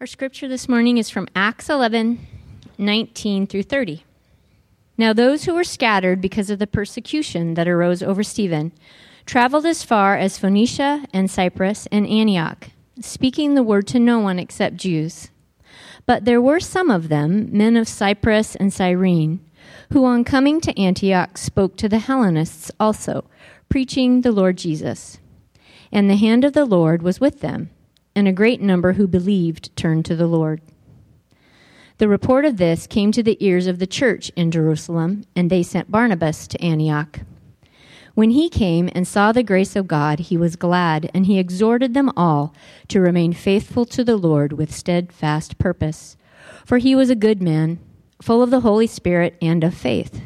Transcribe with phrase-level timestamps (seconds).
[0.00, 2.24] Our scripture this morning is from Acts 11
[2.78, 4.04] 19 through 30.
[4.96, 8.70] Now, those who were scattered because of the persecution that arose over Stephen
[9.26, 12.68] traveled as far as Phoenicia and Cyprus and Antioch,
[13.00, 15.30] speaking the word to no one except Jews.
[16.06, 19.40] But there were some of them, men of Cyprus and Cyrene,
[19.92, 23.24] who on coming to Antioch spoke to the Hellenists also,
[23.68, 25.18] preaching the Lord Jesus.
[25.90, 27.70] And the hand of the Lord was with them
[28.18, 30.60] and a great number who believed turned to the Lord.
[31.98, 35.62] The report of this came to the ears of the church in Jerusalem, and they
[35.62, 37.20] sent Barnabas to Antioch.
[38.14, 41.94] When he came and saw the grace of God, he was glad, and he exhorted
[41.94, 42.52] them all
[42.88, 46.16] to remain faithful to the Lord with steadfast purpose.
[46.66, 47.78] For he was a good man,
[48.20, 50.22] full of the Holy Spirit and of faith.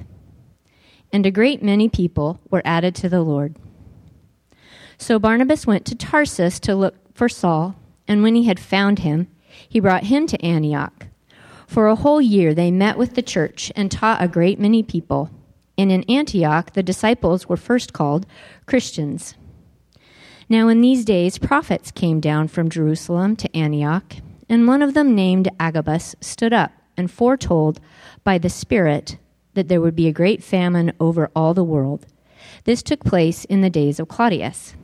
[1.12, 3.54] And a great many people were added to the Lord.
[4.96, 7.76] So Barnabas went to Tarsus to look for Saul
[8.12, 9.26] and when he had found him,
[9.66, 11.06] he brought him to Antioch.
[11.66, 15.30] For a whole year they met with the church and taught a great many people.
[15.78, 18.26] And in Antioch the disciples were first called
[18.66, 19.34] Christians.
[20.46, 24.16] Now in these days prophets came down from Jerusalem to Antioch,
[24.46, 27.80] and one of them named Agabus stood up and foretold
[28.24, 29.16] by the Spirit
[29.54, 32.04] that there would be a great famine over all the world.
[32.64, 34.74] This took place in the days of Claudius.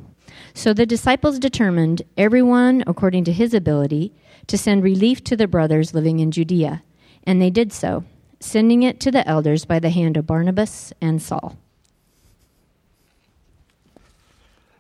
[0.55, 4.13] So the disciples determined, everyone according to his ability,
[4.47, 6.83] to send relief to the brothers living in Judea.
[7.25, 8.05] And they did so,
[8.41, 11.57] sending it to the elders by the hand of Barnabas and Saul.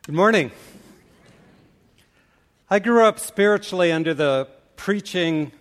[0.06, 0.50] Good morning.
[2.70, 5.52] I grew up spiritually under the preaching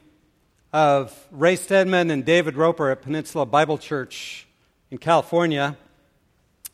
[0.71, 4.47] of Ray Stedman and David Roper at Peninsula Bible Church
[4.91, 5.77] in California.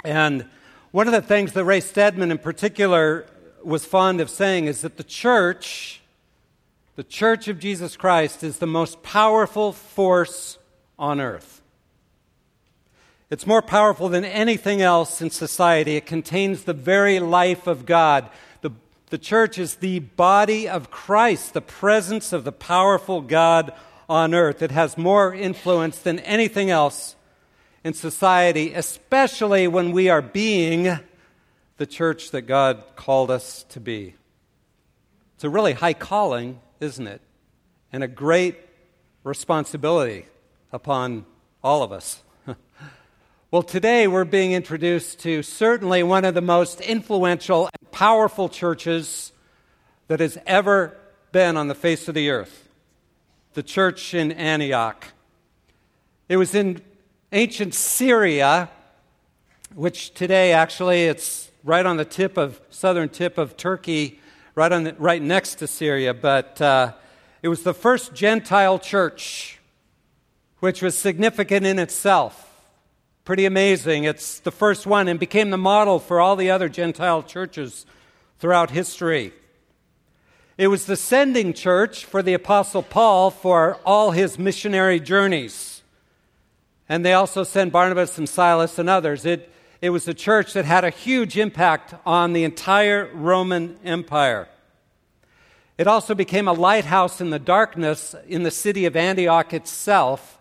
[0.04, 0.46] And
[0.94, 3.26] one of the things that Ray Stedman in particular
[3.64, 6.02] was fond of saying is that the church,
[6.96, 10.60] the church of Jesus Christ, is the most powerful force
[11.00, 11.64] on earth.
[13.32, 15.96] It's more powerful than anything else in society.
[15.96, 18.30] It contains the very life of God.
[18.62, 18.70] The,
[19.10, 23.74] the church is the body of Christ, the presence of the powerful God
[24.08, 24.62] on earth.
[24.62, 27.16] It has more influence than anything else
[27.84, 31.00] in society, especially when we are being
[31.78, 34.16] the church that God called us to be.
[35.36, 37.22] It's a really high calling, isn't it?
[37.92, 38.58] And a great
[39.24, 40.26] responsibility
[40.72, 41.26] upon
[41.64, 42.24] all of us.
[43.52, 49.32] well, today we're being introduced to certainly one of the most influential and powerful churches
[50.08, 50.98] that has ever
[51.32, 52.64] been on the face of the earth
[53.54, 55.06] the church in Antioch.
[56.28, 56.82] It was in
[57.34, 58.70] ancient Syria,
[59.74, 64.20] which today actually it's right on the tip of southern tip of Turkey,
[64.54, 66.14] right on the, right next to Syria.
[66.14, 66.94] But uh,
[67.42, 69.60] it was the first Gentile church,
[70.60, 72.52] which was significant in itself.
[73.26, 74.04] Pretty amazing.
[74.04, 77.88] It's the first one and became the model for all the other Gentile churches
[78.38, 79.34] throughout history.
[80.56, 85.73] It was the sending church for the Apostle Paul for all his missionary journeys.
[86.94, 89.26] And they also sent Barnabas and Silas and others.
[89.26, 94.48] It, it was a church that had a huge impact on the entire Roman Empire.
[95.80, 100.38] It also became a lighthouse in the darkness in the city of Antioch itself.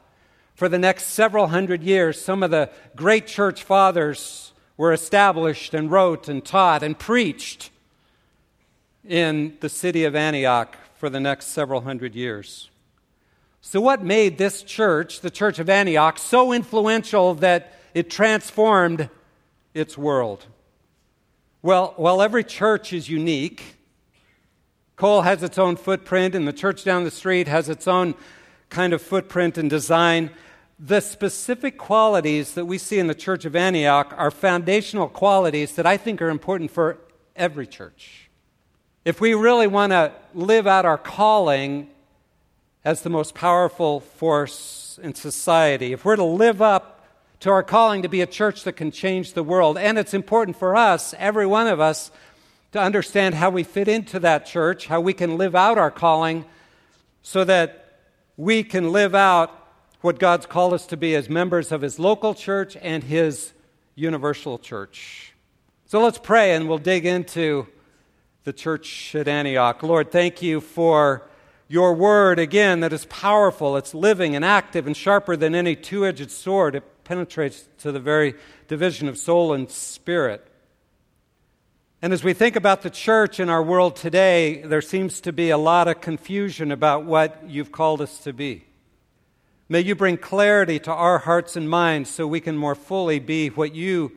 [0.54, 5.90] For the next several hundred years, some of the great church fathers were established and
[5.90, 7.70] wrote and taught and preached
[9.08, 12.68] in the city of Antioch for the next several hundred years.
[13.64, 19.08] So, what made this church, the Church of Antioch, so influential that it transformed
[19.72, 20.46] its world?
[21.62, 23.76] Well, while every church is unique,
[24.96, 28.16] Cole has its own footprint, and the church down the street has its own
[28.68, 30.30] kind of footprint and design.
[30.80, 35.86] The specific qualities that we see in the Church of Antioch are foundational qualities that
[35.86, 36.98] I think are important for
[37.36, 38.28] every church.
[39.04, 41.91] If we really want to live out our calling
[42.84, 46.92] as the most powerful force in society, if we're to live up
[47.42, 49.76] to our calling to be a church that can change the world.
[49.76, 52.12] And it's important for us, every one of us,
[52.70, 56.44] to understand how we fit into that church, how we can live out our calling
[57.20, 57.98] so that
[58.36, 59.50] we can live out
[60.02, 63.52] what God's called us to be as members of His local church and His
[63.96, 65.34] universal church.
[65.86, 67.66] So let's pray and we'll dig into
[68.44, 69.82] the church at Antioch.
[69.82, 71.28] Lord, thank you for
[71.72, 76.04] your word again that is powerful, it's living and active and sharper than any two
[76.04, 76.74] edged sword.
[76.74, 78.34] It penetrates to the very
[78.68, 80.46] division of soul and spirit.
[82.02, 85.48] And as we think about the church in our world today, there seems to be
[85.48, 88.66] a lot of confusion about what you've called us to be.
[89.70, 93.48] May you bring clarity to our hearts and minds so we can more fully be
[93.48, 94.12] what you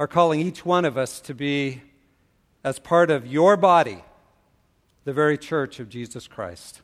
[0.00, 1.82] are calling each one of us to be
[2.64, 4.02] as part of your body,
[5.04, 6.80] the very church of Jesus Christ.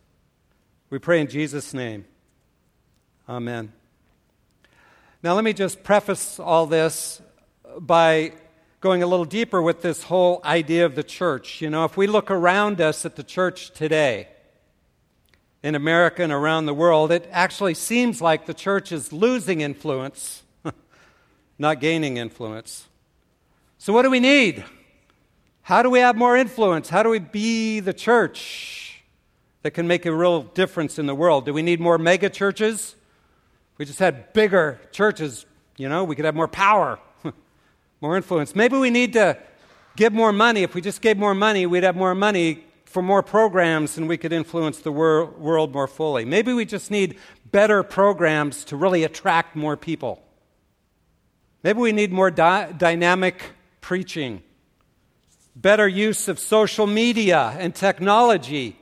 [0.91, 2.05] We pray in Jesus' name.
[3.29, 3.73] Amen.
[5.23, 7.21] Now, let me just preface all this
[7.79, 8.33] by
[8.81, 11.61] going a little deeper with this whole idea of the church.
[11.61, 14.29] You know, if we look around us at the church today,
[15.63, 20.43] in America and around the world, it actually seems like the church is losing influence,
[21.59, 22.89] not gaining influence.
[23.77, 24.65] So, what do we need?
[25.71, 26.89] How do we have more influence?
[26.89, 29.05] How do we be the church
[29.63, 31.45] that can make a real difference in the world?
[31.45, 32.97] Do we need more mega churches?
[33.79, 35.47] we just had bigger churches,
[35.77, 36.99] you know, we could have more power,
[38.01, 38.57] more influence.
[38.57, 39.39] Maybe we need to
[39.95, 40.65] give more money.
[40.65, 44.17] If we just gave more money, we'd have more money for more programs and we
[44.17, 46.25] could influence the wor- world more fully.
[46.25, 47.17] Maybe we just need
[47.53, 50.21] better programs to really attract more people.
[51.63, 54.43] Maybe we need more di- dynamic preaching,
[55.57, 58.77] better use of social media and technology.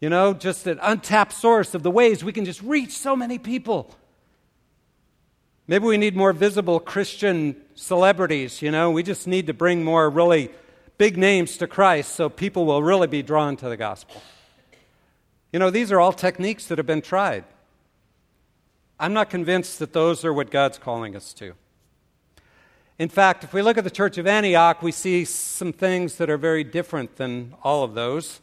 [0.00, 3.38] You know, just an untapped source of the ways we can just reach so many
[3.38, 3.94] people.
[5.66, 8.90] Maybe we need more visible Christian celebrities, you know.
[8.90, 10.50] We just need to bring more really
[10.96, 14.22] big names to Christ so people will really be drawn to the gospel.
[15.52, 17.44] You know, these are all techniques that have been tried.
[19.00, 21.54] I'm not convinced that those are what God's calling us to.
[22.98, 26.28] In fact, if we look at the church of Antioch, we see some things that
[26.28, 28.40] are very different than all of those.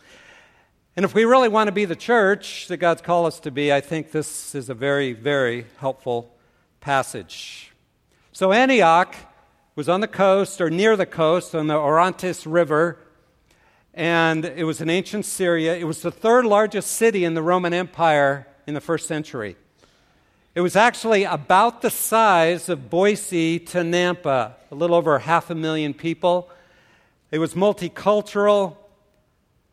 [0.95, 3.73] And if we really want to be the church that God's called us to be,
[3.73, 6.33] I think this is a very, very helpful
[6.79, 7.73] passage.
[8.31, 9.13] So, Antioch
[9.75, 12.97] was on the coast or near the coast on the Orontes River,
[13.93, 15.75] and it was in ancient Syria.
[15.75, 19.57] It was the third largest city in the Roman Empire in the first century.
[20.55, 25.55] It was actually about the size of Boise to Nampa, a little over half a
[25.55, 26.49] million people.
[27.29, 28.77] It was multicultural.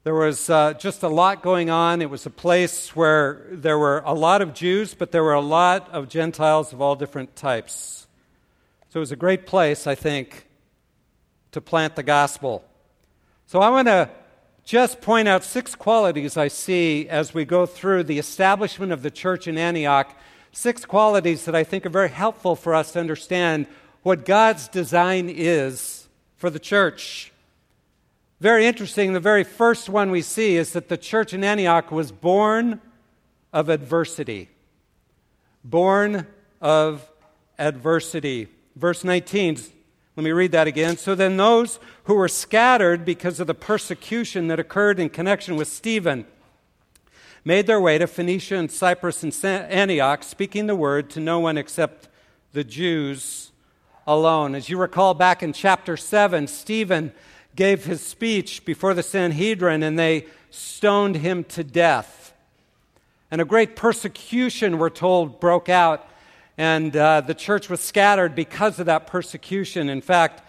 [0.03, 2.03] There was uh, just a lot going on.
[2.03, 5.41] It was a place where there were a lot of Jews, but there were a
[5.41, 8.09] lot of Gentiles of all different types.
[8.89, 10.49] So it was a great place, I think,
[11.53, 12.65] to plant the gospel.
[13.47, 14.11] So I want to
[14.65, 19.13] just point out six qualities I see as we go through the establishment of the
[19.13, 20.13] church in Antioch.
[20.53, 23.67] Six qualities that I think are very helpful for us to understand
[24.03, 27.33] what God's design is for the church.
[28.39, 32.13] Very interesting, the very first one we see is that the church in Antioch was
[32.13, 32.81] born
[33.53, 34.51] of adversity.
[35.65, 36.27] Born
[36.61, 37.09] of
[37.59, 38.49] adversity.
[38.77, 39.59] Verse 19,
[40.17, 40.97] let me read that again.
[40.99, 45.69] So then, those who were scattered because of the persecution that occurred in connection with
[45.69, 46.27] Stephen
[47.45, 51.59] made their way to Phoenicia and Cyprus and Antioch, speaking the word to no one
[51.59, 52.09] except
[52.53, 53.51] the Jews
[54.07, 54.55] alone.
[54.55, 57.13] As you recall back in chapter 7, Stephen
[57.57, 62.33] gave his speech before the Sanhedrin and they stoned him to death.
[63.31, 66.09] And a great persecution, we're told, broke out
[66.59, 69.89] and uh, the church was scattered because of that persecution.
[69.89, 70.43] In fact,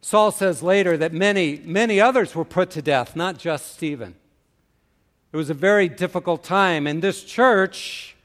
[0.00, 4.16] Saul says later that many, many others were put to death, not just Stephen.
[5.38, 6.88] It was a very difficult time.
[6.88, 8.16] And this church,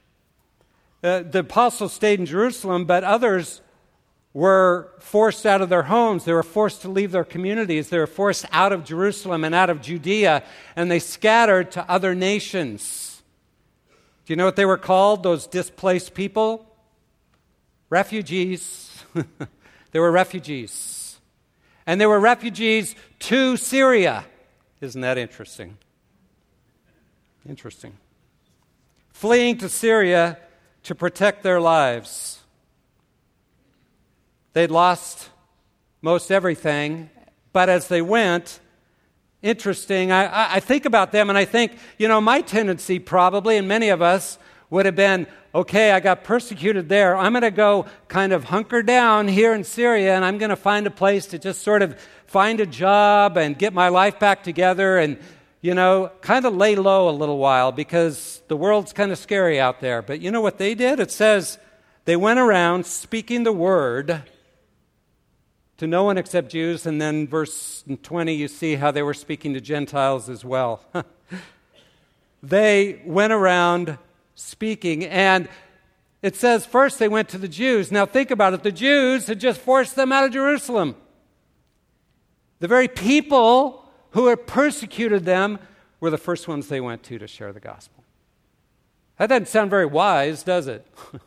[1.03, 3.62] uh, the apostles stayed in Jerusalem, but others
[4.34, 6.25] were forced out of their homes.
[6.25, 7.89] They were forced to leave their communities.
[7.89, 10.41] They were forced out of Jerusalem and out of Judea,
[10.75, 13.22] and they scattered to other nations.
[14.25, 16.65] Do you know what they were called, those displaced people?
[17.91, 18.91] Refugees.
[19.91, 21.20] they were refugees.
[21.86, 24.25] And they were refugees to Syria.
[24.82, 25.77] Isn't that interesting?
[27.48, 27.98] Interesting.
[29.12, 30.38] Fleeing to Syria
[30.84, 32.40] to protect their lives.
[34.54, 35.30] They'd lost
[36.02, 37.10] most everything,
[37.52, 38.60] but as they went,
[39.42, 40.12] interesting.
[40.12, 43.90] I, I think about them and I think, you know, my tendency probably, and many
[43.90, 44.38] of us,
[44.70, 47.16] would have been okay, I got persecuted there.
[47.16, 50.56] I'm going to go kind of hunker down here in Syria and I'm going to
[50.56, 54.44] find a place to just sort of find a job and get my life back
[54.44, 55.20] together and,
[55.63, 59.62] you know, kind of lay low a little while because the world's kind of scary
[59.62, 60.01] out there.
[60.01, 61.00] But you know what they did?
[61.00, 61.58] It says
[62.03, 64.24] they went around speaking the word
[65.77, 66.86] to no one except Jews.
[66.86, 70.84] And then, verse 20, you see how they were speaking to Gentiles as well.
[72.43, 73.98] they went around
[74.36, 75.48] speaking, and
[76.22, 77.89] it says first they went to the Jews.
[77.89, 80.98] Now, think about it the Jews had just forced them out of Jerusalem.
[82.60, 83.83] The very people
[84.13, 85.60] who had persecuted them
[86.00, 88.03] were the first ones they went to to share the gospel.
[89.17, 90.86] That doesn't sound very wise, does it?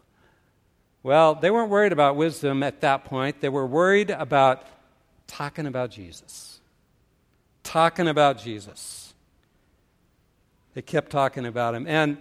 [1.03, 3.41] well, they weren't worried about wisdom at that point.
[3.41, 4.67] They were worried about
[5.27, 6.61] talking about Jesus.
[7.63, 9.15] Talking about Jesus.
[10.75, 11.87] They kept talking about him.
[11.87, 12.19] And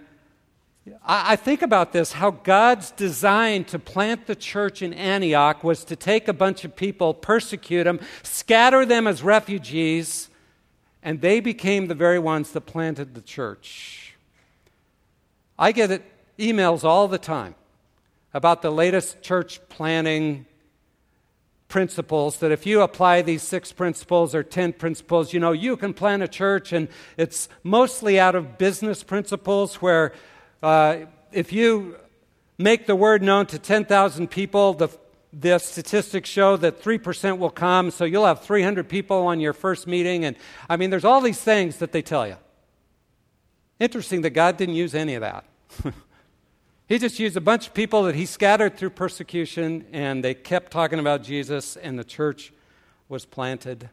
[1.04, 5.96] I, think about this how God's design to plant the church in Antioch was to
[5.96, 10.30] take a bunch of people, persecute them, scatter them as refugees,
[11.06, 14.16] and they became the very ones that planted the church.
[15.56, 16.02] I get it,
[16.36, 17.54] emails all the time
[18.34, 20.46] about the latest church planting
[21.68, 25.94] principles that if you apply these six principles or ten principles, you know, you can
[25.94, 30.12] plan a church, and it's mostly out of business principles where
[30.60, 30.96] uh,
[31.30, 31.96] if you
[32.58, 34.88] make the word known to 10,000 people, the,
[35.32, 39.86] the statistics show that 3% will come, so you'll have 300 people on your first
[39.86, 40.24] meeting.
[40.24, 40.36] And
[40.68, 42.36] I mean, there's all these things that they tell you.
[43.78, 45.44] Interesting that God didn't use any of that.
[46.88, 50.72] he just used a bunch of people that he scattered through persecution, and they kept
[50.72, 52.52] talking about Jesus, and the church
[53.08, 53.90] was planted.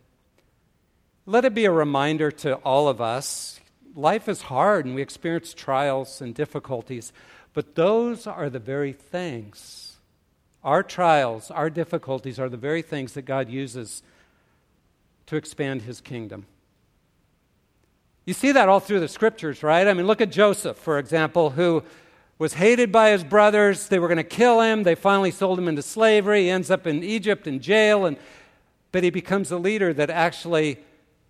[1.26, 3.60] Let it be a reminder to all of us
[3.96, 7.14] life is hard and we experience trials and difficulties,
[7.54, 9.93] but those are the very things.
[10.64, 14.02] Our trials, our difficulties are the very things that God uses
[15.26, 16.46] to expand his kingdom.
[18.26, 19.86] You see that all through the scriptures, right?
[19.88, 21.84] I mean, look at Joseph, for example, who
[22.40, 23.90] was hated by his brothers.
[23.90, 24.84] They were going to kill him.
[24.84, 26.44] They finally sold him into slavery.
[26.44, 28.18] He ends up in Egypt in jail, and,
[28.94, 30.80] but he becomes a leader that actually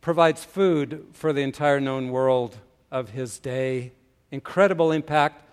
[0.02, 2.58] provides food for the entire known world
[2.92, 3.92] of his day.
[4.32, 5.44] Incredible impact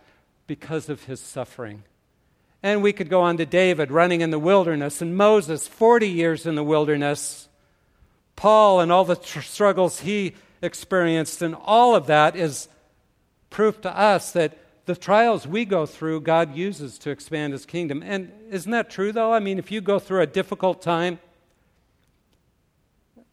[0.47, 1.85] because of his suffering.
[2.63, 6.47] And we could go on to David running in the wilderness, and Moses, 40 years
[6.47, 7.49] in the wilderness,
[8.37, 11.41] Paul, and all the tr- struggles he experienced.
[11.41, 12.69] And all of that is
[13.49, 18.03] proof to us that the trials we go through, God uses to expand his kingdom.
[18.03, 19.33] And isn't that true, though?
[19.33, 21.19] I mean, if you go through a difficult time,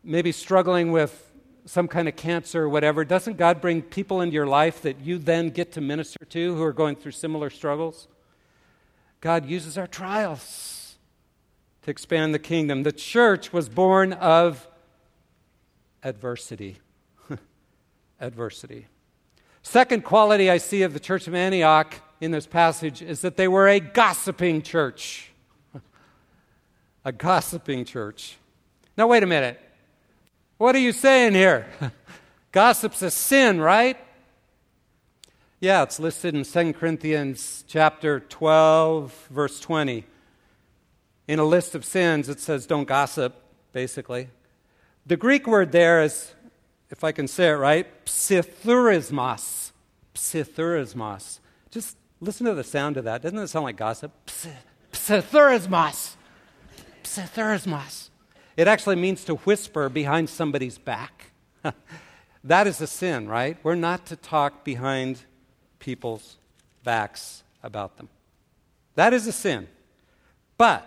[0.04, 1.32] maybe struggling with
[1.66, 5.18] some kind of cancer or whatever, doesn't God bring people into your life that you
[5.18, 8.08] then get to minister to who are going through similar struggles?
[9.22, 10.96] God uses our trials
[11.84, 12.84] to expand the kingdom.
[12.84, 14.68] The church was born of
[16.04, 16.78] adversity.
[18.22, 18.88] adversity.
[19.64, 23.48] Second quality I see of the church of Antioch in this passage is that they
[23.48, 25.32] were a gossiping church.
[27.06, 28.38] a gossiping church.
[28.98, 29.60] Now, wait a minute.
[30.58, 31.68] What are you saying here?
[32.52, 33.98] Gossip's a sin, right?
[35.60, 40.06] Yeah, it's listed in 2 Corinthians chapter 12, verse 20.
[41.28, 43.34] In a list of sins, it says don't gossip,
[43.74, 44.30] basically.
[45.08, 46.36] The Greek word there is,
[46.92, 49.72] if I can say it right, psithurismos.
[50.14, 51.40] Psithurismos.
[51.72, 53.24] Just listen to the sound of that.
[53.24, 54.12] Doesn't it sound like gossip?
[54.92, 56.18] Psithurismos.
[57.04, 58.10] Psithurismos.
[58.58, 61.32] It actually means to whisper behind somebody's back.
[62.44, 63.58] that is a sin, right?
[63.64, 65.24] We're not to talk behind
[65.88, 66.36] people's
[66.84, 68.10] backs about them.
[68.96, 69.70] That is a sin.
[70.58, 70.86] But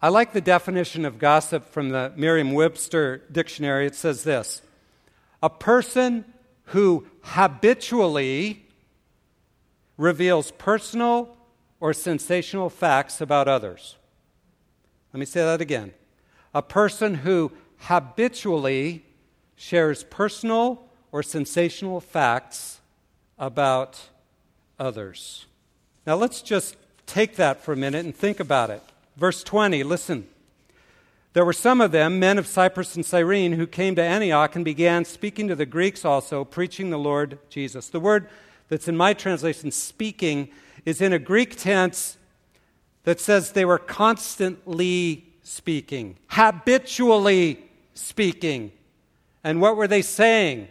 [0.00, 3.86] I like the definition of gossip from the Merriam Webster dictionary.
[3.86, 4.62] It says this
[5.42, 6.24] a person
[6.66, 8.66] who habitually
[9.96, 11.36] reveals personal
[11.80, 13.96] or sensational facts about others.
[15.12, 15.92] Let me say that again
[16.54, 19.04] a person who habitually
[19.56, 22.77] shares personal or sensational facts
[23.38, 24.08] about
[24.78, 25.46] others.
[26.06, 26.76] Now let's just
[27.06, 28.82] take that for a minute and think about it.
[29.16, 30.28] Verse 20, listen.
[31.34, 34.64] There were some of them, men of Cyprus and Cyrene, who came to Antioch and
[34.64, 37.88] began speaking to the Greeks also, preaching the Lord Jesus.
[37.88, 38.28] The word
[38.68, 40.48] that's in my translation, speaking,
[40.84, 42.16] is in a Greek tense
[43.04, 47.64] that says they were constantly speaking, habitually
[47.94, 48.72] speaking.
[49.44, 50.68] And what were they saying?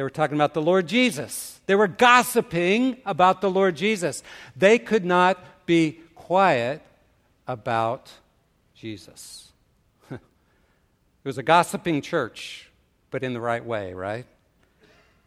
[0.00, 1.60] They were talking about the Lord Jesus.
[1.66, 4.22] They were gossiping about the Lord Jesus.
[4.56, 6.80] They could not be quiet
[7.46, 8.10] about
[8.74, 9.52] Jesus.
[10.10, 10.18] it
[11.22, 12.70] was a gossiping church,
[13.10, 14.24] but in the right way, right?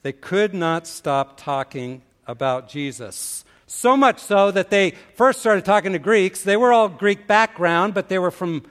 [0.02, 3.46] They could not stop talking about Jesus.
[3.68, 6.42] So much so that they first started talking to Greeks.
[6.42, 8.66] They were all Greek background, but they were from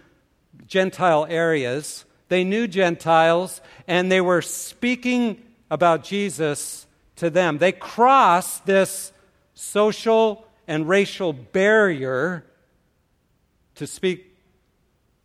[0.66, 2.04] Gentile areas.
[2.28, 5.40] They knew Gentiles, and they were speaking
[5.72, 6.86] about Jesus
[7.16, 7.56] to them.
[7.56, 9.10] They crossed this
[9.54, 12.44] social and racial barrier
[13.76, 14.36] to speak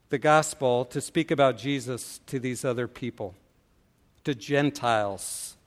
[0.08, 3.36] the gospel to speak about Jesus to these other people,
[4.24, 5.58] to Gentiles.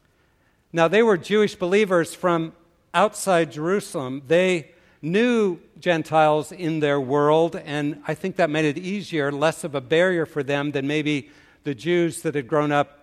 [0.73, 2.55] Now, they were Jewish believers from
[2.95, 4.23] outside Jerusalem.
[4.29, 4.71] They
[5.03, 9.83] knew Gentiles in their world, and I think that made it easier, less of a
[9.83, 11.29] barrier for them than maybe
[11.65, 13.00] the Jews that had grown up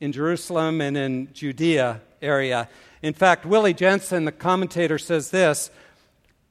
[0.00, 2.68] in Jerusalem and in Judea area.
[3.02, 5.70] In fact, Willie Jennings, the commentator, says this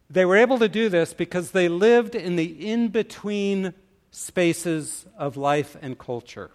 [0.09, 3.73] they were able to do this because they lived in the in between
[4.11, 6.51] spaces of life and culture.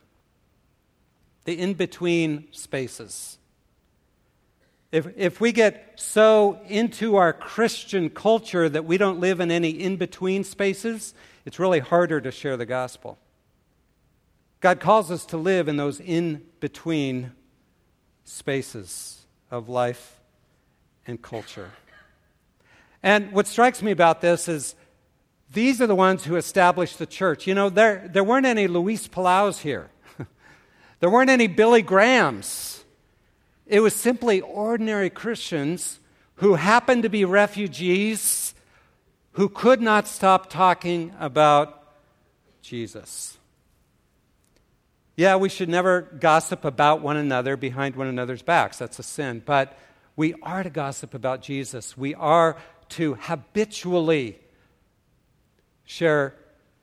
[1.44, 3.38] The in between spaces.
[4.92, 9.70] If, if we get so into our Christian culture that we don't live in any
[9.70, 13.18] in between spaces, it's really harder to share the gospel.
[14.60, 17.32] God calls us to live in those in between
[18.24, 20.20] spaces of life
[21.06, 21.70] and culture.
[23.02, 24.74] And what strikes me about this is
[25.52, 27.46] these are the ones who established the church.
[27.46, 29.90] You know, there, there weren't any Luis Palaus here,
[31.00, 32.84] there weren't any Billy Grahams.
[33.66, 36.00] It was simply ordinary Christians
[36.36, 38.52] who happened to be refugees
[39.32, 41.94] who could not stop talking about
[42.62, 43.38] Jesus.
[45.20, 48.78] Yeah, we should never gossip about one another behind one another's backs.
[48.78, 49.42] That's a sin.
[49.44, 49.78] But
[50.16, 51.94] we are to gossip about Jesus.
[51.94, 52.56] We are
[52.96, 54.38] to habitually
[55.84, 56.36] share,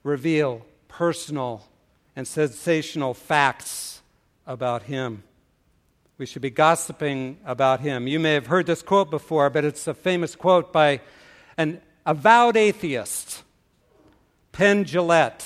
[0.04, 1.68] reveal personal
[2.16, 4.04] and sensational facts
[4.46, 5.24] about Him.
[6.20, 8.06] We should be gossiping about him.
[8.06, 11.02] You may have heard this quote before, but it's a famous quote by
[11.58, 13.42] an avowed atheist,
[14.52, 15.44] Penn Jillette.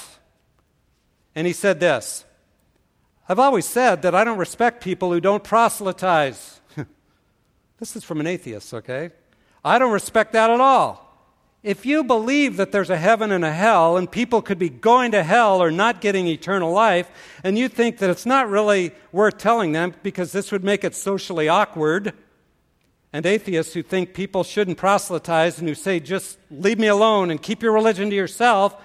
[1.36, 2.26] And he said this
[3.32, 6.60] I've always said that I don't respect people who don't proselytize.
[7.80, 9.12] this is from an atheist, okay?
[9.64, 11.08] I don't respect that at all.
[11.64, 15.12] If you believe that there's a heaven and a hell, and people could be going
[15.12, 17.10] to hell or not getting eternal life,
[17.42, 20.94] and you think that it's not really worth telling them because this would make it
[20.94, 22.12] socially awkward,
[23.14, 27.42] and atheists who think people shouldn't proselytize and who say, just leave me alone and
[27.42, 28.76] keep your religion to yourself,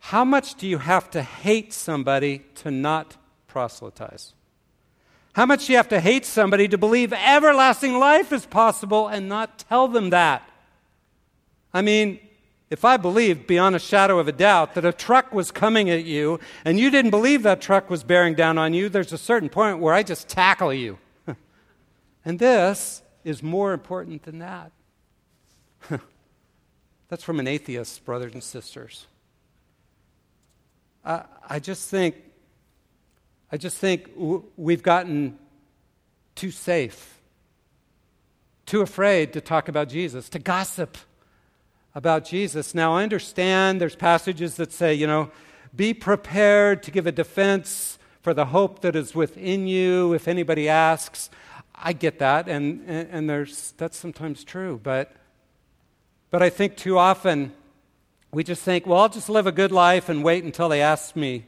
[0.00, 3.18] how much do you have to hate somebody to not
[3.50, 4.32] proselytize?
[5.32, 9.28] How much do you have to hate somebody to believe everlasting life is possible and
[9.28, 10.48] not tell them that?
[11.72, 12.18] I mean,
[12.68, 16.04] if I believed beyond a shadow of a doubt that a truck was coming at
[16.04, 19.48] you and you didn't believe that truck was bearing down on you, there's a certain
[19.48, 20.98] point where I just tackle you.
[22.24, 24.72] and this is more important than that.
[27.08, 29.06] That's from an atheist, brothers and sisters.
[31.04, 32.16] I, I just think,
[33.52, 34.10] I just think
[34.56, 35.38] we've gotten
[36.36, 37.20] too safe,
[38.64, 40.96] too afraid to talk about Jesus, to gossip
[41.94, 42.74] about Jesus.
[42.74, 45.30] Now, I understand there's passages that say, you know,
[45.74, 50.68] be prepared to give a defense for the hope that is within you if anybody
[50.68, 51.30] asks.
[51.74, 55.12] I get that, and, and, there's, that's sometimes true, but,
[56.30, 57.52] but I think too often
[58.32, 61.16] we just think, well, I'll just live a good life and wait until they ask
[61.16, 61.46] me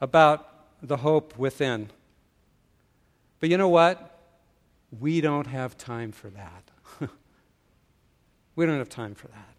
[0.00, 0.51] about
[0.82, 1.90] the hope within.
[3.40, 4.18] But you know what?
[5.00, 6.64] We don't have time for that.
[8.54, 9.54] We don't have time for that.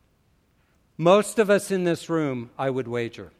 [0.98, 3.32] Most of us in this room, I would wager,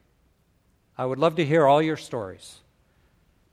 [0.98, 2.58] I would love to hear all your stories.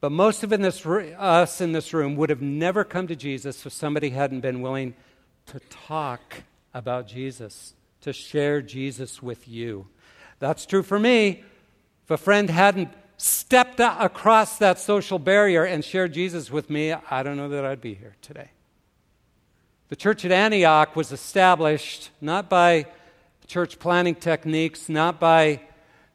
[0.01, 3.67] But most of in this, us in this room would have never come to Jesus
[3.67, 4.95] if somebody hadn't been willing
[5.47, 9.87] to talk about Jesus, to share Jesus with you.
[10.39, 11.45] That's true for me.
[12.05, 12.89] If a friend hadn't
[13.21, 17.83] stepped across that social barrier and shared Jesus with me, I don't know that I'd
[17.83, 18.49] be here today.
[19.91, 22.87] The church at Antioch was established not by
[23.47, 25.61] church planting techniques, not by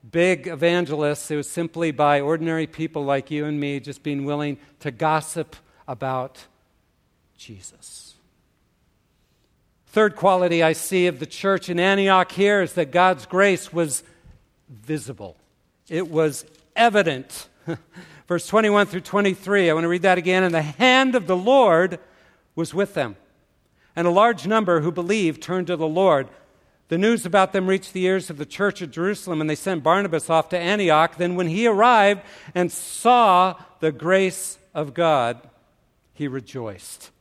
[0.10, 1.30] big evangelists.
[1.30, 5.56] It was simply by ordinary people like you and me just being willing to gossip
[5.88, 6.46] about
[7.38, 8.16] Jesus.
[9.88, 14.02] Third quality I see of the church in Antioch here is that God's grace was
[14.68, 15.38] visible,
[15.88, 17.48] it was evident.
[18.28, 20.44] Verse 21 through 23, I want to read that again.
[20.44, 22.00] And the hand of the Lord
[22.56, 23.16] was with them
[23.96, 26.28] and a large number who believed turned to the Lord.
[26.90, 29.84] The news about them reached the ears of the church at Jerusalem, and they sent
[29.84, 31.18] Barnabas off to Antioch.
[31.18, 32.22] Then, when he arrived
[32.54, 35.42] and saw the grace of God,
[36.14, 37.12] he rejoiced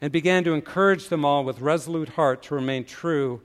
[0.00, 3.40] and began to encourage them all with resolute heart to remain true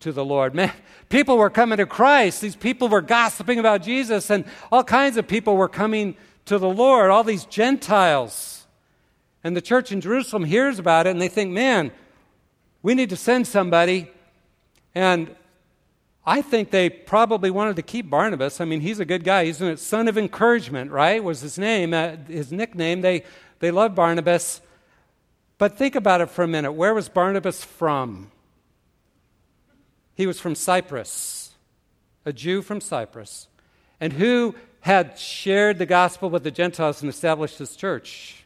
[0.00, 0.54] to the Lord.
[0.54, 0.72] Man,
[1.08, 2.40] people were coming to Christ.
[2.40, 6.68] These people were gossiping about Jesus, and all kinds of people were coming to the
[6.68, 8.66] Lord, all these Gentiles.
[9.44, 11.92] And the church in Jerusalem hears about it and they think, man,
[12.82, 14.10] we need to send somebody.
[14.94, 15.34] And
[16.24, 18.60] I think they probably wanted to keep Barnabas.
[18.60, 19.44] I mean, he's a good guy.
[19.44, 21.22] He's a son of encouragement, right?
[21.22, 23.02] Was his name, uh, his nickname.
[23.02, 23.22] They,
[23.60, 24.60] they loved Barnabas.
[25.58, 26.72] But think about it for a minute.
[26.72, 28.32] Where was Barnabas from?
[30.16, 31.52] He was from Cyprus,
[32.24, 33.48] a Jew from Cyprus.
[34.00, 38.44] And who had shared the gospel with the Gentiles and established his church?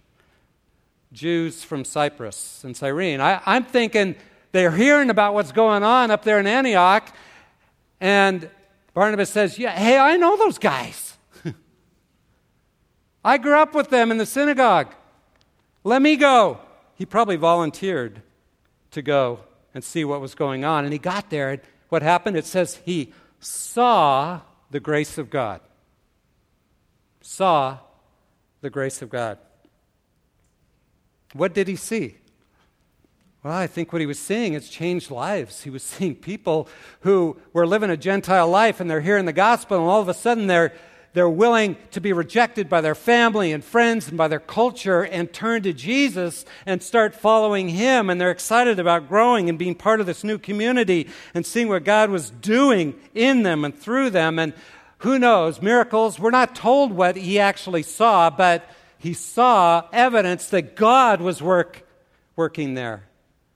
[1.13, 3.21] Jews from Cyprus and Cyrene.
[3.21, 4.17] I, I'm thinking
[4.53, 7.09] they're hearing about what's going on up there in Antioch
[8.01, 8.51] and
[8.95, 11.17] Barnabas says, Yeah, hey, I know those guys.
[13.25, 14.93] I grew up with them in the synagogue.
[15.85, 16.59] Let me go.
[16.97, 18.23] He probably volunteered
[18.91, 19.41] to go
[19.75, 20.85] and see what was going on.
[20.85, 21.51] And he got there.
[21.51, 22.37] And what happened?
[22.37, 25.61] It says he saw the grace of God.
[27.21, 27.79] Saw
[28.61, 29.39] the grace of God.
[31.33, 32.17] What did he see?
[33.43, 35.63] Well, I think what he was seeing is changed lives.
[35.63, 36.69] He was seeing people
[37.01, 40.15] who were living a Gentile life and they're hearing the gospel, and all of a
[40.15, 40.75] sudden they're,
[41.13, 45.33] they're willing to be rejected by their family and friends and by their culture and
[45.33, 48.09] turn to Jesus and start following him.
[48.09, 51.83] And they're excited about growing and being part of this new community and seeing what
[51.83, 54.39] God was doing in them and through them.
[54.39, 54.53] And
[54.99, 58.69] who knows, miracles, we're not told what he actually saw, but
[58.99, 61.85] he saw evidence that God was work,
[62.37, 63.05] working there.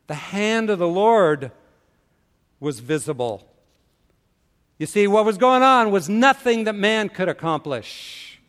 [0.08, 1.52] The hand of the Lord
[2.58, 3.46] was visible.
[4.78, 8.40] You see, what was going on was nothing that man could accomplish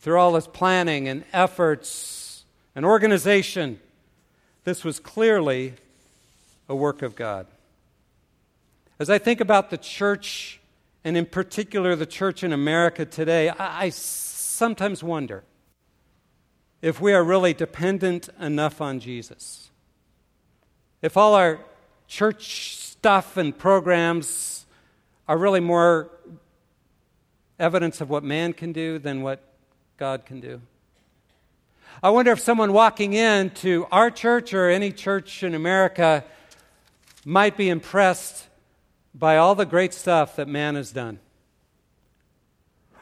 [0.00, 3.80] through all his planning and efforts and organization.
[4.64, 5.74] This was clearly
[6.68, 7.46] a work of God.
[8.98, 10.60] As I think about the church,
[11.04, 15.44] and in particular the church in America today, I, I sometimes wonder
[16.82, 19.70] if we are really dependent enough on Jesus.
[21.02, 21.60] If all our
[22.08, 24.57] church stuff and programs
[25.28, 26.10] are really more
[27.58, 29.44] evidence of what man can do than what
[29.98, 30.60] God can do.
[32.02, 36.24] I wonder if someone walking in to our church or any church in America
[37.24, 38.46] might be impressed
[39.14, 41.18] by all the great stuff that man has done.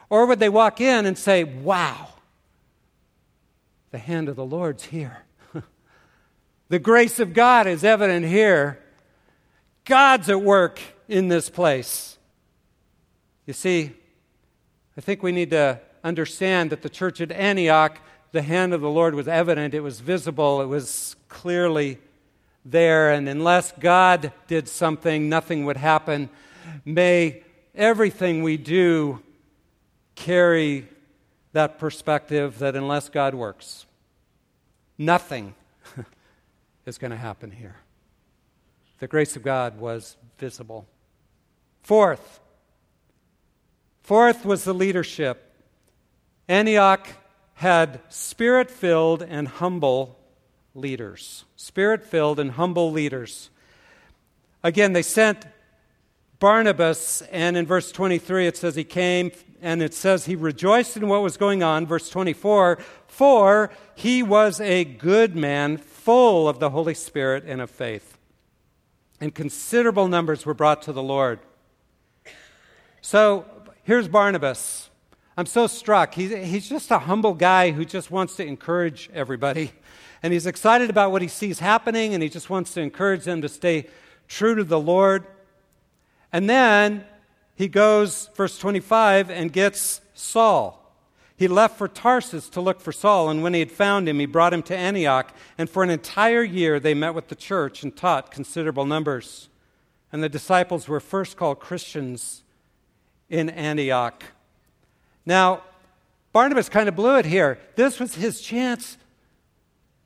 [0.08, 2.08] Or would they walk in and say, Wow,
[3.90, 5.18] the hand of the Lord's here?
[6.68, 8.82] The grace of God is evident here.
[9.84, 12.15] God's at work in this place.
[13.46, 13.92] You see,
[14.96, 17.98] I think we need to understand that the church at Antioch,
[18.32, 21.98] the hand of the Lord was evident, it was visible, it was clearly
[22.64, 26.28] there, and unless God did something, nothing would happen.
[26.84, 29.22] May everything we do
[30.16, 30.88] carry
[31.52, 33.86] that perspective that unless God works,
[34.98, 35.54] nothing
[36.86, 37.76] is going to happen here.
[38.98, 40.86] The grace of God was visible.
[41.82, 42.40] Fourth,
[44.06, 45.52] fourth was the leadership.
[46.48, 47.08] Antioch
[47.54, 50.16] had spirit filled and humble
[50.76, 51.44] leaders.
[51.56, 53.50] Spirit filled and humble leaders.
[54.62, 55.44] Again, they sent
[56.38, 61.08] Barnabas, and in verse 23 it says he came, and it says he rejoiced in
[61.08, 61.84] what was going on.
[61.84, 67.70] Verse 24, for he was a good man, full of the Holy Spirit and of
[67.70, 68.16] faith.
[69.20, 71.40] And considerable numbers were brought to the Lord.
[73.00, 73.46] So
[73.86, 74.90] here's Barnabas.
[75.36, 76.12] I'm so struck.
[76.12, 79.72] He's, he's just a humble guy who just wants to encourage everybody.
[80.22, 83.42] And he's excited about what he sees happening, and he just wants to encourage them
[83.42, 83.86] to stay
[84.26, 85.24] true to the Lord.
[86.32, 87.04] And then
[87.54, 90.82] he goes, verse 25, and gets Saul.
[91.36, 94.26] He left for Tarsus to look for Saul, and when he had found him, he
[94.26, 95.32] brought him to Antioch.
[95.58, 99.48] And for an entire year, they met with the church and taught considerable numbers.
[100.10, 102.42] And the disciples were first called Christians
[103.28, 104.24] in Antioch.
[105.24, 105.62] Now,
[106.32, 107.58] Barnabas kind of blew it here.
[107.76, 108.98] This was his chance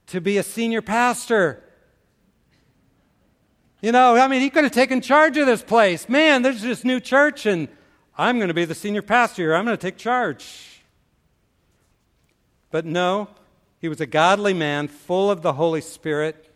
[0.07, 1.63] to be a senior pastor.
[3.83, 6.09] You know, I mean, he could have taken charge of this place.
[6.09, 7.69] Man, there's this new church, and
[8.17, 9.55] I'm going to be the senior pastor here.
[9.55, 10.83] I'm going to take charge.
[12.71, 13.29] But no,
[13.81, 16.53] he was a godly man, full of the Holy Spirit,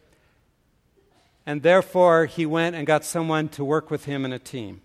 [1.46, 4.83] and therefore he went and got someone to work with him in a team.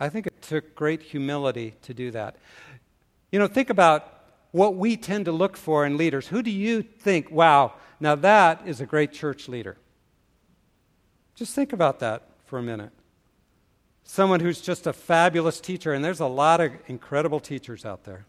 [0.00, 2.36] I think it took great humility to do that.
[3.30, 4.12] You know, think about
[4.50, 6.26] what we tend to look for in leaders.
[6.28, 9.76] Who do you think, wow, now that is a great church leader?
[11.34, 12.90] Just think about that for a minute.
[14.02, 18.26] Someone who's just a fabulous teacher, and there's a lot of incredible teachers out there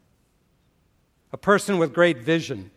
[1.33, 2.69] a person with great vision,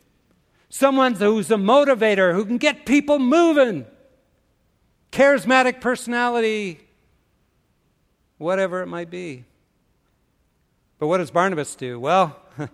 [0.68, 3.84] someone who's a motivator, who can get people moving,
[5.10, 6.83] charismatic personality,
[8.44, 9.42] whatever it might be.
[10.98, 11.98] But what does Barnabas do?
[11.98, 12.36] Well,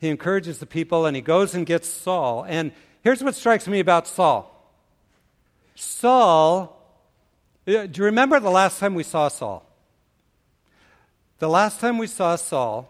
[0.00, 2.44] he encourages the people and he goes and gets Saul.
[2.48, 4.52] And here's what strikes me about Saul
[5.74, 6.82] Saul,
[7.68, 9.62] uh, do you remember the last time we saw Saul?
[11.38, 12.88] The last time we saw Saul,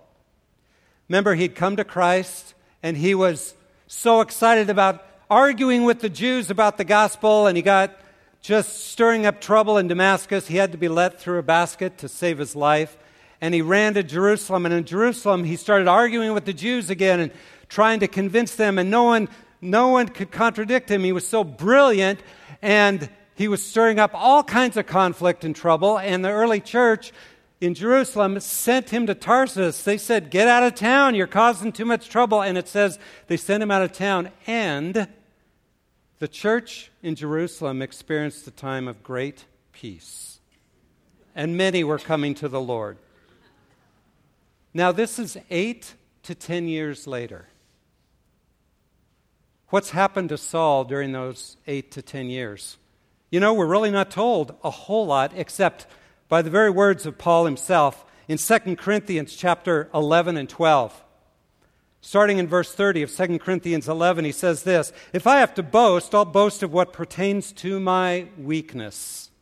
[1.09, 3.55] remember he'd come to Christ and he was
[3.89, 7.99] so excited about arguing with the Jews about the gospel, and he got
[8.47, 10.47] just stirring up trouble in Damascus.
[10.47, 12.97] He had to be let through a basket to save his life.
[13.41, 14.67] And he ran to Jerusalem.
[14.67, 17.33] And in Jerusalem, he started arguing with the Jews again and
[17.69, 18.79] trying to convince them.
[18.79, 19.29] And no one,
[19.61, 21.03] no one could contradict him.
[21.03, 22.21] He was so brilliant.
[22.63, 25.99] And he was stirring up all kinds of conflict and trouble.
[25.99, 27.13] And the early church
[27.61, 29.83] in Jerusalem sent him to Tarsus.
[29.83, 31.17] They said, Get out of town.
[31.17, 32.43] You're causing too much trouble.
[32.43, 34.31] And it says they sent him out of town.
[34.47, 35.09] And
[36.19, 40.39] the church in Jerusalem experienced a time of great peace.
[41.35, 42.97] And many were coming to the Lord.
[44.73, 47.49] Now, this is eight to ten years later.
[49.69, 52.79] What's happened to Saul during those eight to ten years?
[53.31, 55.87] You know, we're really not told a whole lot except
[56.29, 61.03] by the very words of Paul himself in 2 Corinthians chapter 11 and 12.
[62.07, 65.63] Starting in verse 30 of 2 Corinthians 11, he says this If I have to
[65.65, 69.33] boast, I'll boast of what pertains to my weakness.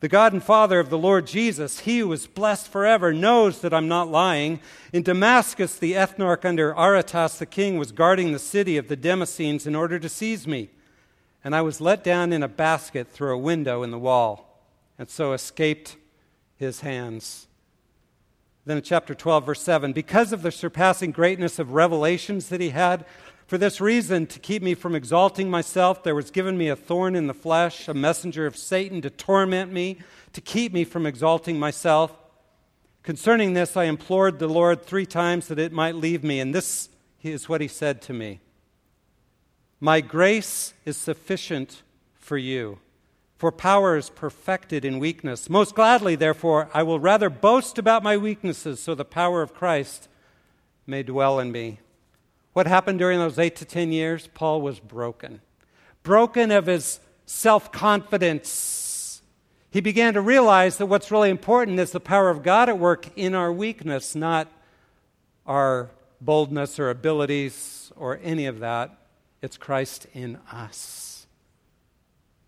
[0.00, 3.72] The God and Father of the Lord Jesus, he who is blessed forever, knows that
[3.72, 4.58] I'm not lying.
[4.92, 9.64] In Damascus, the ethnarch under Aretas the king was guarding the city of the Damascenes
[9.64, 10.70] in order to seize me.
[11.44, 14.60] And I was let down in a basket through a window in the wall
[14.98, 15.94] and so escaped
[16.56, 17.45] his hands.
[18.66, 22.70] Then in chapter 12, verse 7, because of the surpassing greatness of revelations that he
[22.70, 23.06] had,
[23.46, 27.14] for this reason, to keep me from exalting myself, there was given me a thorn
[27.14, 29.98] in the flesh, a messenger of Satan to torment me,
[30.32, 32.12] to keep me from exalting myself.
[33.04, 36.88] Concerning this, I implored the Lord three times that it might leave me, and this
[37.22, 38.40] is what he said to me
[39.78, 41.84] My grace is sufficient
[42.16, 42.80] for you
[43.36, 45.50] for power is perfected in weakness.
[45.50, 50.08] Most gladly, therefore, I will rather boast about my weaknesses so the power of Christ
[50.86, 51.80] may dwell in me.
[52.54, 54.28] What happened during those eight to ten years?
[54.32, 55.42] Paul was broken.
[56.02, 59.20] Broken of his self confidence.
[59.70, 63.08] He began to realize that what's really important is the power of God at work
[63.16, 64.48] in our weakness, not
[65.44, 68.96] our boldness or abilities or any of that.
[69.42, 71.15] It's Christ in us.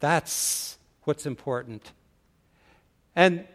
[0.00, 1.92] That's what's important.
[3.16, 3.46] And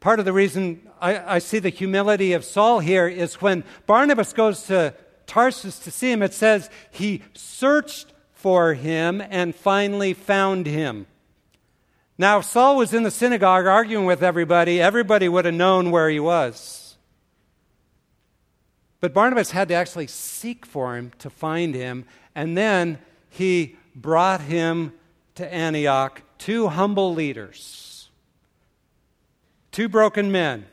[0.00, 4.32] part of the reason I, I, see the humility of Saul here is when Barnabas
[4.32, 4.94] goes to
[5.26, 11.06] Tarsus to see him, it says he searched for him and finally found him.
[12.18, 16.10] Now, if Saul was in the synagogue arguing with everybody, everybody would have known where
[16.10, 16.96] he was.
[19.00, 24.42] But Barnabas had to actually seek for him to find him, and then he brought
[24.42, 24.92] him
[25.34, 28.10] to Antioch two humble leaders,
[29.70, 30.66] two broken men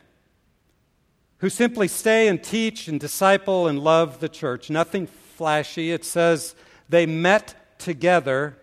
[1.37, 4.69] who simply stay and teach and disciple and love the church.
[4.69, 5.91] Nothing flashy.
[5.91, 6.55] It says
[6.89, 8.57] they met together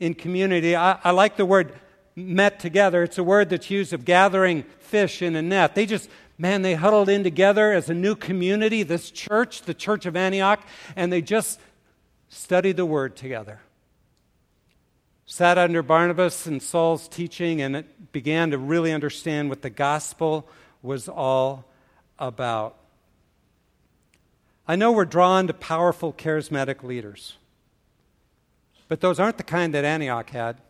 [0.00, 0.74] in community.
[0.74, 1.72] I, I, like the word
[2.16, 3.04] met together.
[3.04, 5.76] It's a word that's used of gathering fish in a net.
[5.76, 10.06] They just, man, they huddled in together as a new community, this church, the church
[10.06, 11.60] of Antioch, and they just
[12.28, 13.60] studied the word together
[15.30, 20.48] sat under Barnabas and Saul's teaching and it began to really understand what the gospel
[20.82, 21.64] was all
[22.18, 22.76] about.
[24.66, 27.36] I know we're drawn to powerful, charismatic leaders,
[28.88, 30.60] but those aren't the kind that Antioch had.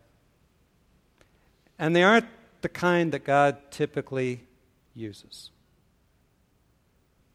[1.79, 2.27] And they aren't
[2.61, 4.43] the kind that God typically
[4.95, 5.51] uses.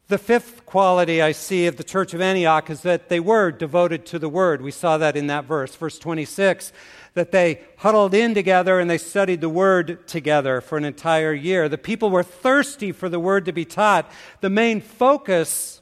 [0.08, 4.06] The fifth quality I see of the church of Antioch is that they were devoted
[4.08, 4.62] to the word.
[4.62, 6.72] We saw that in that verse, verse 26
[7.16, 11.68] that they huddled in together and they studied the word together for an entire year.
[11.68, 14.12] The people were thirsty for the word to be taught.
[14.42, 15.82] The main focus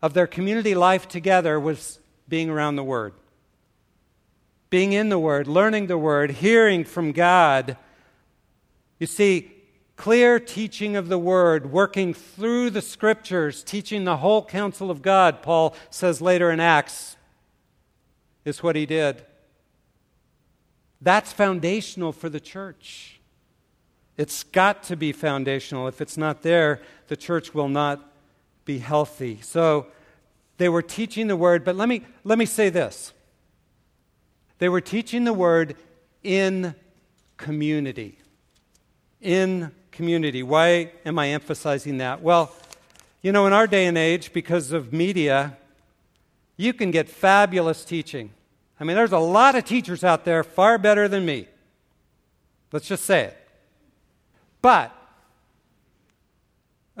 [0.00, 3.12] of their community life together was being around the word,
[4.70, 7.76] being in the word, learning the word, hearing from God.
[9.00, 9.50] You see,
[9.96, 15.42] clear teaching of the word, working through the scriptures, teaching the whole counsel of God,
[15.42, 17.16] Paul says later in Acts,
[18.44, 19.24] is what he did.
[21.02, 23.20] That's foundational for the church.
[24.16, 25.88] It's got to be foundational.
[25.88, 28.12] If it's not there, the church will not
[28.64, 29.40] be healthy.
[29.42, 29.88] So
[30.58, 33.12] they were teaching the word, but let me, let me say this.
[34.58, 35.74] They were teaching the word
[36.22, 36.74] in
[37.36, 38.18] community.
[39.20, 40.42] in community.
[40.42, 42.22] Why am I emphasizing that?
[42.22, 42.54] Well,
[43.22, 45.56] you know, in our day and age, because of media,
[46.56, 48.30] you can get fabulous teaching.
[48.82, 51.46] I mean, there's a lot of teachers out there far better than me.
[52.72, 53.38] Let's just say it.
[54.60, 54.92] But,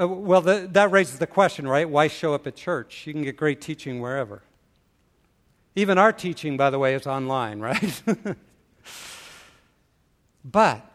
[0.00, 1.90] uh, well, the, that raises the question, right?
[1.90, 3.04] Why show up at church?
[3.04, 4.42] You can get great teaching wherever.
[5.74, 8.00] Even our teaching, by the way, is online, right?
[10.44, 10.88] but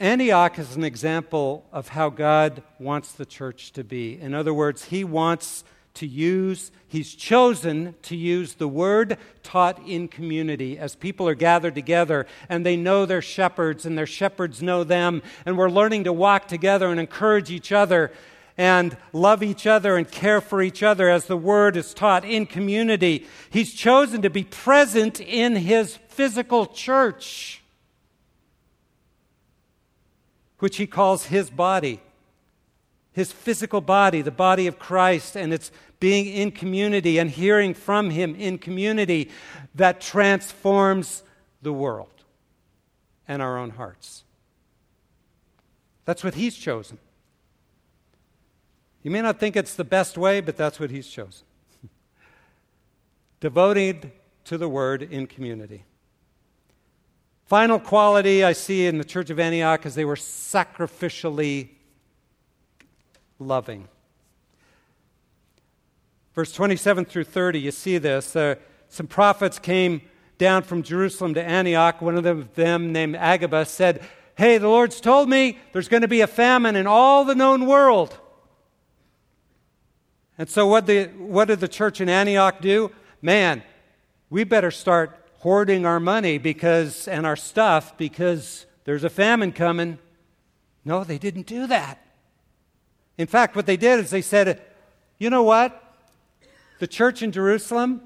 [0.00, 4.18] Antioch is an example of how God wants the church to be.
[4.18, 5.62] In other words, He wants
[5.94, 11.74] to use, He's chosen to use the word taught in community as people are gathered
[11.74, 16.12] together and they know their shepherds and their shepherds know them, and we're learning to
[16.12, 18.12] walk together and encourage each other
[18.58, 22.46] and love each other and care for each other as the word is taught in
[22.46, 23.26] community.
[23.50, 27.62] He's chosen to be present in his physical church,
[30.58, 32.00] which he calls his body.
[33.12, 35.70] His physical body, the body of Christ, and it's
[36.00, 39.30] being in community and hearing from him in community
[39.74, 41.22] that transforms
[41.60, 42.08] the world
[43.28, 44.24] and our own hearts.
[46.04, 46.98] That's what he's chosen.
[49.02, 51.44] You may not think it's the best way, but that's what he's chosen.
[53.40, 54.12] Devoted
[54.44, 55.84] to the word in community.
[57.46, 61.68] Final quality I see in the church of Antioch is they were sacrificially
[63.42, 63.88] loving.
[66.34, 68.34] Verse 27 through 30, you see this.
[68.34, 68.54] Uh,
[68.88, 70.02] some prophets came
[70.38, 72.00] down from Jerusalem to Antioch.
[72.00, 74.02] One of them, named Agabus, said,
[74.34, 77.66] Hey, the Lord's told me there's going to be a famine in all the known
[77.66, 78.18] world.
[80.38, 82.90] And so, what, the, what did the church in Antioch do?
[83.20, 83.62] Man,
[84.30, 89.98] we better start hoarding our money because, and our stuff because there's a famine coming.
[90.84, 92.04] No, they didn't do that.
[93.22, 94.60] In fact, what they did is they said,
[95.16, 95.80] you know what?
[96.80, 98.02] The church in Jerusalem,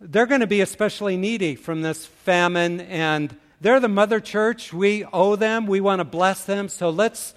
[0.00, 4.72] they're going to be especially needy from this famine, and they're the mother church.
[4.72, 7.34] We owe them, we want to bless them, so let's,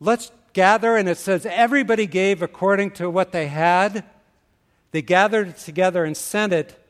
[0.00, 4.02] let's gather, and it says everybody gave according to what they had.
[4.92, 6.82] They gathered together and sent it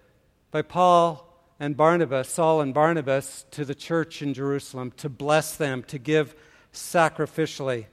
[0.52, 1.26] by Paul
[1.58, 6.36] and Barnabas, Saul and Barnabas, to the church in Jerusalem to bless them, to give
[6.72, 7.86] sacrificially.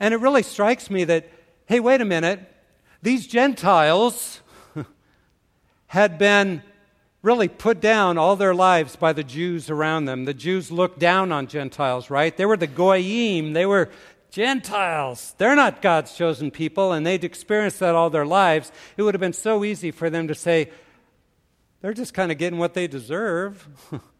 [0.00, 1.28] And it really strikes me that,
[1.66, 2.40] hey, wait a minute,
[3.02, 4.40] these Gentiles
[5.86, 6.62] had been
[7.22, 10.24] really put down all their lives by the Jews around them.
[10.24, 12.36] The Jews looked down on Gentiles, right?
[12.36, 13.90] They were the Goyim, they were
[14.30, 15.34] Gentiles.
[15.38, 18.70] They're not God's chosen people, and they'd experienced that all their lives.
[18.96, 20.70] It would have been so easy for them to say,
[21.80, 23.66] they're just kind of getting what they deserve.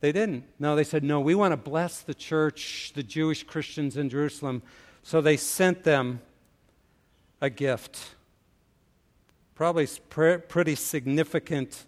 [0.00, 0.44] they didn't.
[0.58, 4.62] No, they said, no, we want to bless the church, the Jewish Christians in Jerusalem.
[5.02, 6.20] So they sent them
[7.40, 8.14] a gift.
[9.54, 11.84] Probably pretty significant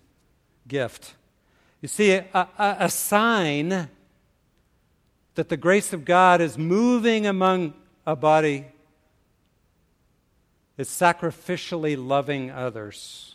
[0.68, 1.14] gift.
[1.80, 3.88] You see, a, a, a sign
[5.34, 7.74] that the grace of God is moving among
[8.06, 8.66] a body
[10.76, 13.31] is sacrificially loving others,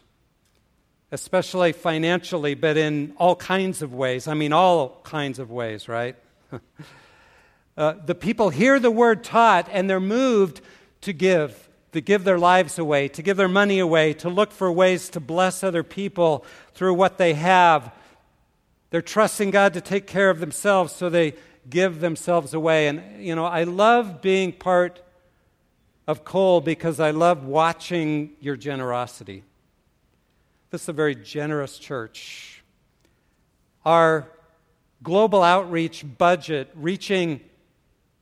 [1.12, 4.28] especially financially, but in all kinds of ways.
[4.28, 6.16] I mean, all kinds of ways, right?
[7.78, 10.62] uh, the people hear the word taught and they're moved
[11.02, 14.72] to give, to give their lives away, to give their money away, to look for
[14.72, 17.94] ways to bless other people through what they have.
[18.90, 21.36] They're trusting God to take care of themselves, so they
[21.70, 22.88] give themselves away.
[22.88, 25.02] And, you know, I love being part
[26.06, 29.44] of Cole because I love watching your generosity.
[30.70, 32.62] This is a very generous church.
[33.86, 34.28] Our
[35.02, 37.40] global outreach budget, reaching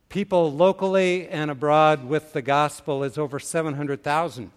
[0.10, 4.52] people locally and abroad with the gospel, is over 700,000.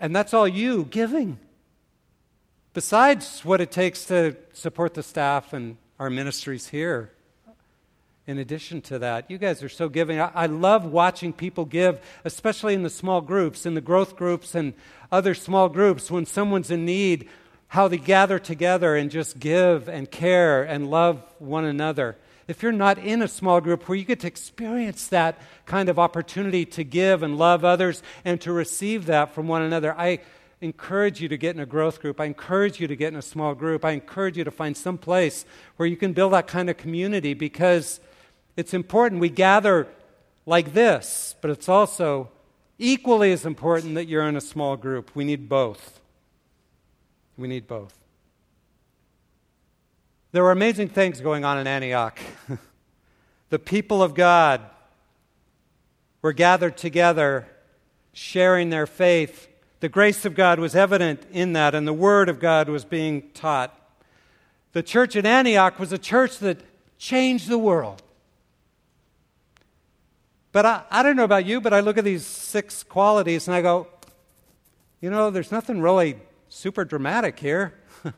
[0.00, 1.38] And that's all you giving.
[2.72, 7.12] Besides what it takes to support the staff and our ministries here.
[8.28, 10.20] In addition to that, you guys are so giving.
[10.20, 14.54] I, I, love watching people give, especially in the small groups, in the growth groups,
[14.54, 14.74] and
[15.10, 16.10] other small groups.
[16.10, 17.30] When someone's in need,
[17.68, 22.18] how they gather together and just give and care and love one another.
[22.46, 25.98] If you're not in a small group where you get to experience that kind of
[25.98, 30.18] opportunity to give and love others and to receive that from one another, I
[30.60, 32.20] encourage you to get in a growth group.
[32.20, 33.86] I encourage you to get in a small group.
[33.86, 35.46] I encourage you to find some place
[35.78, 38.00] where you can build that kind of community because
[38.58, 39.86] it's important we gather
[40.44, 42.28] like this, but it's also
[42.76, 45.14] equally as important that you're in a small group.
[45.14, 46.00] We need both.
[47.36, 47.94] We need both.
[50.32, 52.18] There were amazing things going on in Antioch.
[53.50, 54.62] the people of God
[56.20, 57.46] were gathered together,
[58.12, 59.46] sharing their faith.
[59.78, 63.30] The grace of God was evident in that, and the Word of God was being
[63.34, 63.72] taught.
[64.72, 66.58] The church at Antioch was a church that
[66.98, 68.02] changed the world.
[70.58, 73.54] But I, I don't know about you, but I look at these six qualities and
[73.54, 73.86] I go,
[75.00, 77.74] you know, there's nothing really super dramatic here.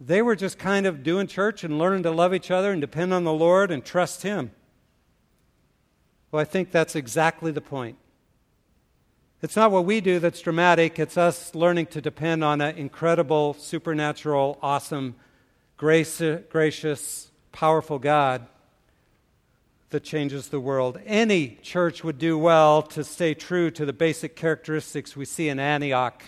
[0.00, 3.14] they were just kind of doing church and learning to love each other and depend
[3.14, 4.50] on the Lord and trust Him.
[6.30, 7.96] Well, I think that's exactly the point.
[9.40, 13.54] It's not what we do that's dramatic, it's us learning to depend on an incredible,
[13.54, 15.14] supernatural, awesome,
[15.78, 18.46] grace, gracious, powerful God
[19.90, 20.98] that changes the world.
[21.06, 25.58] Any church would do well to stay true to the basic characteristics we see in
[25.58, 26.22] Antioch.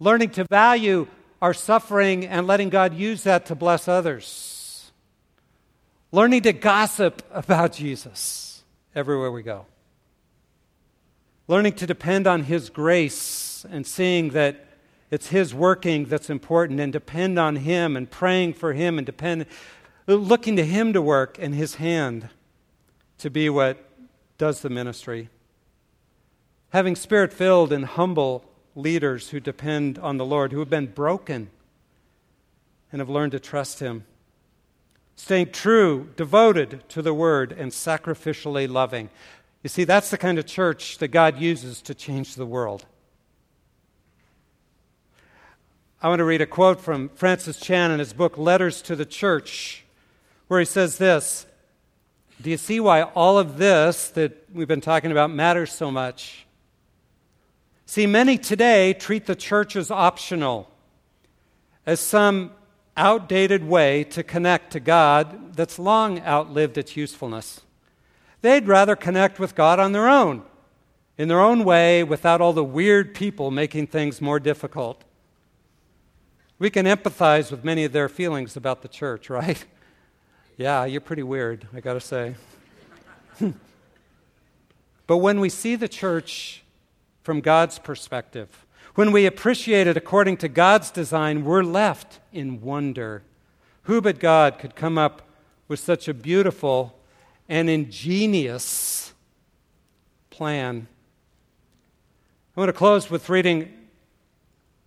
[0.00, 1.06] Learning to value
[1.40, 4.90] our suffering and letting God use that to bless others.
[6.10, 8.62] Learning to gossip about Jesus
[8.94, 9.66] everywhere we go.
[11.46, 14.64] Learning to depend on His grace and seeing that
[15.10, 19.46] it's His working that's important and depend on Him and praying for Him and depend
[20.16, 22.30] looking to Him to work and His hand
[23.18, 23.84] to be what
[24.38, 25.28] does the ministry.
[26.70, 28.44] Having spirit filled and humble
[28.74, 31.50] leaders who depend on the Lord, who have been broken
[32.92, 34.04] and have learned to trust Him.
[35.16, 39.10] Staying true, devoted to the Word, and sacrificially loving.
[39.62, 42.86] You see, that's the kind of church that God uses to change the world.
[46.00, 49.04] I want to read a quote from Francis Chan in his book, Letters to the
[49.04, 49.84] Church
[50.48, 51.46] where he says this
[52.42, 56.46] Do you see why all of this that we've been talking about matters so much?
[57.86, 60.70] See, many today treat the church as optional,
[61.86, 62.50] as some
[62.98, 67.62] outdated way to connect to God that's long outlived its usefulness.
[68.42, 70.42] They'd rather connect with God on their own,
[71.16, 75.02] in their own way, without all the weird people making things more difficult.
[76.58, 79.64] We can empathize with many of their feelings about the church, right?
[80.58, 82.34] Yeah, you're pretty weird, I got to say.
[85.06, 86.64] but when we see the church
[87.22, 93.22] from God's perspective, when we appreciate it according to God's design, we're left in wonder.
[93.84, 95.22] Who but God could come up
[95.68, 96.98] with such a beautiful
[97.48, 99.12] and ingenious
[100.28, 100.88] plan?
[102.56, 103.72] I want to close with reading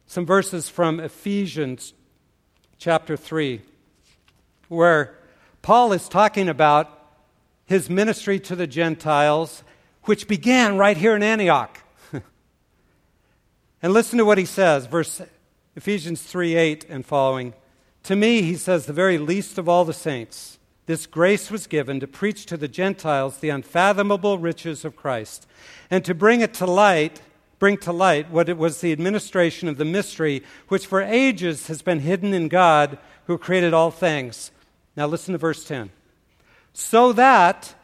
[0.05, 1.93] some verses from Ephesians
[2.77, 3.61] chapter 3,
[4.67, 5.15] where
[5.61, 6.89] Paul is talking about
[7.65, 9.63] his ministry to the Gentiles,
[10.03, 11.77] which began right here in Antioch.
[13.83, 15.21] and listen to what he says, verse
[15.75, 17.53] Ephesians 3 8 and following.
[18.03, 20.57] To me, he says, the very least of all the saints,
[20.87, 25.45] this grace was given to preach to the Gentiles the unfathomable riches of Christ,
[25.91, 27.21] and to bring it to light,
[27.59, 31.83] bring to light what it was the administration of the mystery which for ages has
[31.83, 34.49] been hidden in God who created all things
[34.95, 35.89] now listen to verse 10.
[36.73, 37.75] So that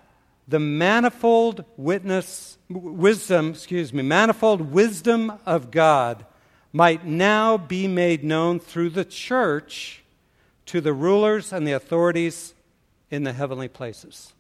[0.47, 6.25] the manifold witness wisdom, excuse me, manifold wisdom of God
[6.73, 10.03] might now be made known through the church
[10.67, 12.53] to the rulers and the authorities
[13.09, 14.33] in the heavenly places.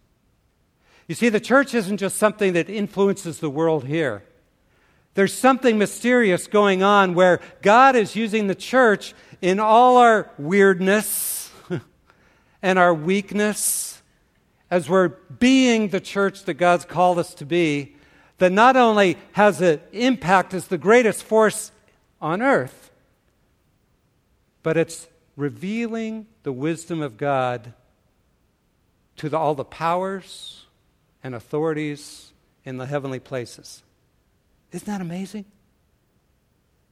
[1.07, 4.23] You see, the church isn't just something that influences the world here.
[5.13, 11.36] There's something mysterious going on where God is using the church in all our weirdness
[12.61, 14.01] and our weakness,
[14.69, 17.95] as we're being the church that God's called us to be,
[18.37, 21.71] that not only has an impact as the greatest force
[22.21, 22.91] on earth,
[24.63, 27.73] but it's revealing the wisdom of God
[29.17, 30.65] to the, all the powers
[31.23, 32.33] and authorities
[32.65, 33.83] in the heavenly places.
[34.71, 35.45] Isn't that amazing?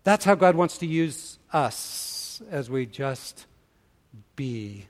[0.03, 3.45] That's how God wants to use us as we just
[4.35, 4.85] be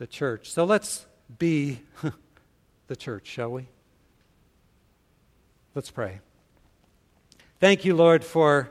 [0.00, 0.50] the church.
[0.50, 1.04] So let's
[1.38, 1.78] be
[2.86, 3.68] the church, shall we?
[5.74, 6.20] Let's pray.
[7.60, 8.70] Thank you, Lord, for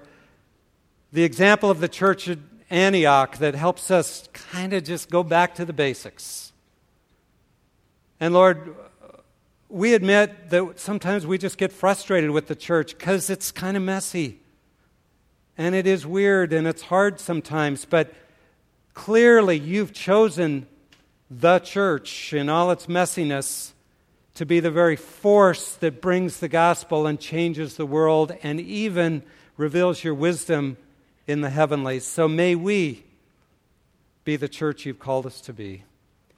[1.14, 2.40] the example of the church at
[2.72, 6.52] Antioch that helps us kind of just go back to the basics.
[8.20, 8.76] And Lord,
[9.70, 13.84] we admit that sometimes we just get frustrated with the church because it's kind of
[13.84, 14.40] messy.
[15.60, 18.16] And it is weird and it's hard sometimes, but
[18.96, 20.66] clearly you've chosen
[21.30, 23.72] the church in all its messiness
[24.36, 29.24] to be the very force that brings the gospel and changes the world and even
[29.58, 30.78] reveals your wisdom
[31.28, 32.06] in the heavenlies.
[32.06, 33.04] So may we
[34.24, 35.84] be the church you've called us to be,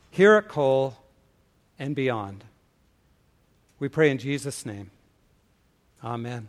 [0.09, 0.97] here at Cole
[1.77, 2.43] and beyond.
[3.79, 4.91] We pray in Jesus' name.
[6.03, 6.47] Amen.